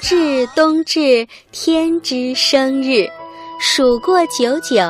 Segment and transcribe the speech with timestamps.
[0.00, 3.06] 至，冬至，天之生日，
[3.60, 4.82] 数过九九，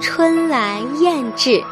[0.00, 1.62] 春来燕至。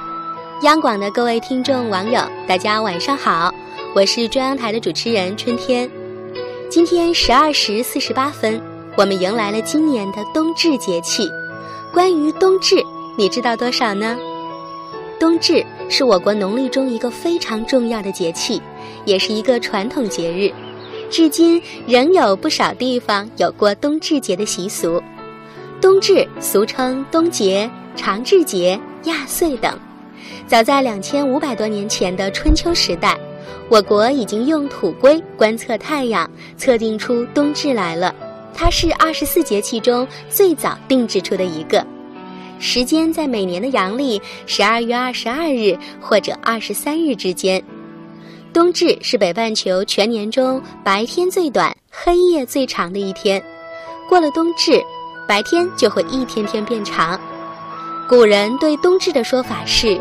[0.62, 3.52] 央广的各位听众网友，大家晚上好，
[3.94, 5.88] 我是中央台的主持人春天。
[6.70, 8.60] 今天十二时四十八分，
[8.96, 11.30] 我们迎来了今年的冬至节气。
[11.92, 12.82] 关于冬至，
[13.18, 14.16] 你知道多少呢？
[15.20, 18.62] 冬至是我国农历中一个非常重要的节气，
[19.04, 20.50] 也是一个传统节日。
[21.10, 25.02] 至今仍有不少地方有过冬至节的习俗。
[25.80, 29.78] 冬至俗称冬节、长至节、亚岁等。
[30.46, 33.18] 早在两千五百多年前的春秋时代，
[33.68, 38.14] 我国已经用土圭观测太阳，测定出冬至来了。
[38.54, 41.86] 它是二十四节气中最早定制出的一个，
[42.58, 47.62] 时间在每年的阳历十二月二十二日或者二十三日之间。
[48.52, 53.42] 冬至是北半球全年中白天最短、黑夜最长的一天。
[54.08, 54.82] 过了冬至，
[55.26, 57.20] 白天就会一天天变长。
[58.08, 60.00] 古人对冬至的说法是：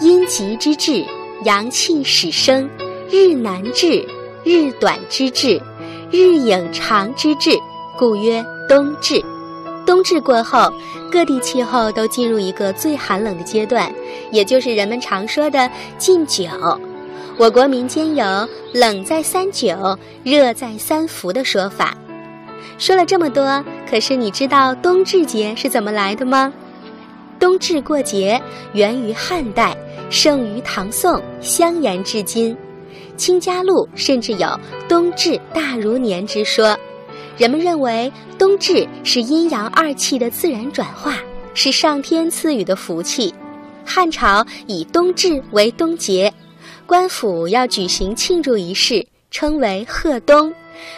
[0.00, 1.04] 阴极之至，
[1.44, 2.70] 阳气始生，
[3.10, 4.06] 日南至，
[4.44, 5.60] 日短之至，
[6.10, 7.50] 日影长之至，
[7.98, 9.22] 故曰冬至。
[9.84, 10.72] 冬至过后，
[11.10, 13.92] 各地气候都进入一个最寒冷的阶段，
[14.30, 16.46] 也就是人们常说的禁酒。
[17.38, 18.24] 我国民间有
[18.74, 21.96] “冷在三九，热在三伏”的说法。
[22.78, 26.52] 说了这么多，可是你知道冬至节是怎么来的吗？
[27.38, 29.76] 冬至过节源于汉代，
[30.10, 32.56] 盛于唐宋，相沿至今。
[33.16, 36.76] 清嘉录甚至有“冬至大如年”之说。
[37.36, 41.14] 人们认为冬至是阴阳二气的自然转化，
[41.54, 43.32] 是上天赐予的福气。
[43.86, 46.32] 汉朝以冬至为冬节。
[46.88, 50.50] 官府要举行庆祝仪式，称为贺冬，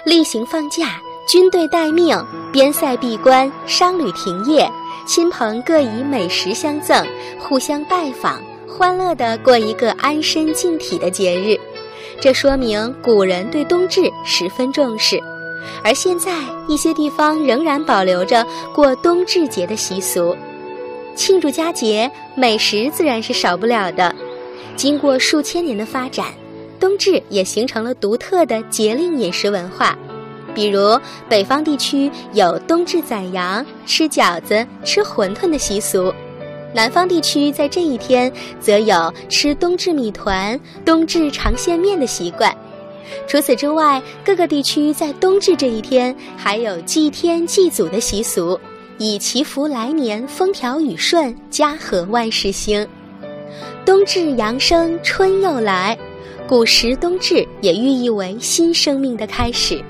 [0.04, 2.16] 例行放假，军队待命，
[2.52, 4.70] 边塞闭关，商旅停业，
[5.04, 7.04] 亲朋各以美食相赠，
[7.40, 11.58] 互相拜访，欢乐地过一个安身静体的节日。
[12.20, 15.20] 这说明古人对冬至十分重视，
[15.82, 16.32] 而现在
[16.68, 20.36] 一些地方仍然保留着过冬至节的习俗。
[21.16, 24.14] 庆祝佳节，美食自然是少不了的。
[24.80, 26.28] 经过数千年的发展，
[26.80, 29.94] 冬至也形成了独特的节令饮食文化。
[30.54, 30.98] 比如，
[31.28, 36.10] 北方地区有冬至宰羊、吃饺子、吃馄饨的习俗；
[36.72, 42.50] 南方地区在这一天则有吃冬至米团、冬至长线面的习惯。
[43.28, 48.58] 除此之外，各个地区在冬至这一天还有祭天祭祖的习俗，
[48.96, 52.88] 以祈福来年风调雨顺、家和万事兴。
[53.90, 55.98] 冬至阳生，春又来。
[56.46, 59.82] 古时冬至也寓意为新生命的开始，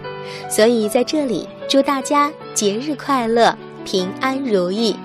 [0.48, 4.96] 所以在这里祝大家节日快乐、平安如意，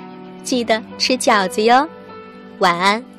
[0.44, 1.85] 记得吃饺子哟。
[2.59, 3.14] 晚安。